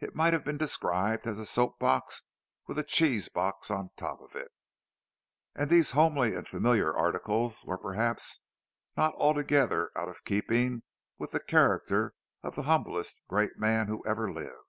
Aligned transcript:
It 0.00 0.14
might 0.14 0.34
have 0.34 0.44
been 0.44 0.58
described 0.58 1.26
as 1.26 1.38
a 1.38 1.46
soap 1.46 1.78
box 1.78 2.20
with 2.66 2.78
a 2.78 2.84
cheese 2.84 3.30
box 3.30 3.70
on 3.70 3.88
top 3.96 4.20
of 4.20 4.34
it; 4.34 4.48
and 5.54 5.70
these 5.70 5.92
homely 5.92 6.34
and 6.34 6.46
familiar 6.46 6.94
articles 6.94 7.64
were 7.64 7.78
perhaps 7.78 8.40
not 8.98 9.14
altogether 9.14 9.90
out 9.96 10.10
of 10.10 10.24
keeping 10.26 10.82
with 11.16 11.30
the 11.30 11.40
character 11.40 12.12
of 12.42 12.54
the 12.54 12.64
humblest 12.64 13.16
great 13.28 13.56
man 13.56 13.86
who 13.86 14.04
ever 14.04 14.30
lived. 14.30 14.68